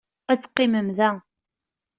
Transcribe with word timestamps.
Ad 0.31 0.39
teqqimem 0.41 0.87
da. 0.97 1.11